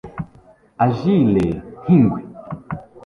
Agile 0.83 1.45
nkingwe 1.81 2.21